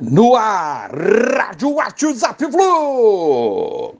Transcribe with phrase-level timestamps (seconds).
[0.00, 3.94] No ar, Rádio WhatsApp Flu!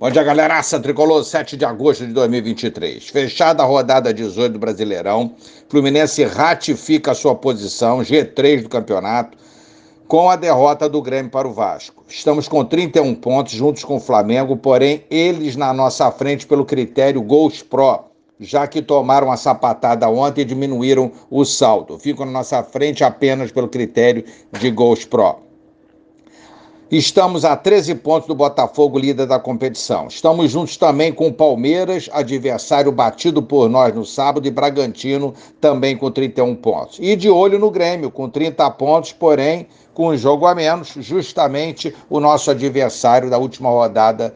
[0.00, 0.80] Bom dia, galeraça.
[0.80, 3.08] Tricolor, 7 de agosto de 2023.
[3.10, 5.36] Fechada a rodada 18 do Brasileirão,
[5.68, 9.38] Fluminense ratifica a sua posição, G3 do campeonato,
[10.08, 12.04] com a derrota do Grêmio para o Vasco.
[12.08, 17.22] Estamos com 31 pontos juntos com o Flamengo, porém eles na nossa frente pelo critério
[17.22, 18.11] Gols Pro
[18.42, 21.98] já que tomaram a sapatada ontem e diminuíram o saldo.
[21.98, 24.24] Ficam na nossa frente apenas pelo critério
[24.58, 25.40] de gols pró.
[26.92, 30.08] Estamos a 13 pontos do Botafogo, líder da competição.
[30.08, 35.96] Estamos juntos também com o Palmeiras, adversário batido por nós no sábado, e Bragantino, também
[35.96, 36.98] com 31 pontos.
[37.00, 41.94] E de olho no Grêmio, com 30 pontos, porém com um jogo a menos, justamente
[42.10, 44.34] o nosso adversário da última rodada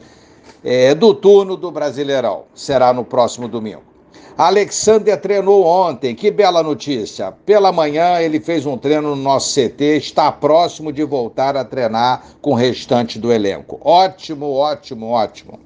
[0.63, 2.45] é, do turno do Brasileirão.
[2.55, 3.96] Será no próximo domingo.
[4.37, 7.31] Alexander treinou ontem, que bela notícia.
[7.45, 12.23] Pela manhã ele fez um treino no nosso CT, está próximo de voltar a treinar
[12.41, 13.79] com o restante do elenco.
[13.83, 15.59] Ótimo, ótimo, ótimo.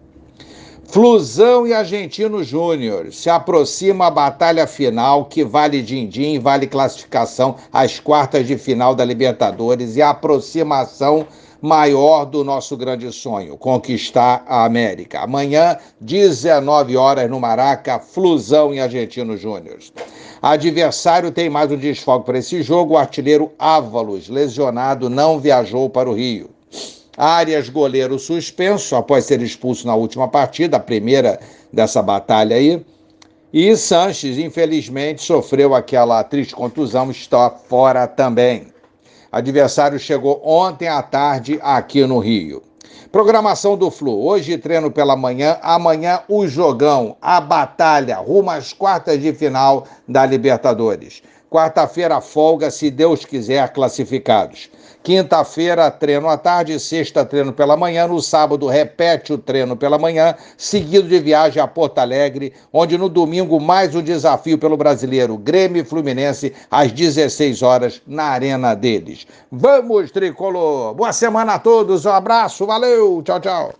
[0.91, 3.13] Flusão e Argentino Júnior.
[3.13, 9.05] Se aproxima a batalha final que vale din-din, vale classificação às quartas de final da
[9.05, 11.25] Libertadores e a aproximação
[11.61, 15.19] maior do nosso grande sonho, conquistar a América.
[15.19, 19.77] Amanhã, 19 horas no Maraca, Flusão em Argentino Júnior.
[20.41, 22.95] Adversário tem mais um desfalque para esse jogo.
[22.95, 26.49] O artilheiro Ávalos, lesionado, não viajou para o Rio.
[27.15, 31.39] Arias, goleiro suspenso após ser expulso na última partida, a primeira
[31.71, 32.83] dessa batalha aí.
[33.53, 38.67] E Sanches, infelizmente, sofreu aquela triste contusão, está fora também.
[39.31, 42.61] Adversário chegou ontem à tarde aqui no Rio.
[43.09, 44.25] Programação do Flu.
[44.25, 50.25] Hoje treino pela manhã, amanhã o jogão, a batalha, rumo às quartas de final da
[50.25, 51.23] Libertadores.
[51.51, 54.69] Quarta-feira, folga, se Deus quiser, classificados.
[55.03, 58.07] Quinta-feira, treino à tarde, sexta, treino pela manhã.
[58.07, 63.09] No sábado, repete o treino pela manhã, seguido de viagem a Porto Alegre, onde no
[63.09, 69.27] domingo, mais um desafio pelo brasileiro Grêmio e Fluminense, às 16 horas, na arena deles.
[69.51, 70.93] Vamos, tricolor!
[70.93, 73.69] Boa semana a todos, um abraço, valeu, tchau, tchau.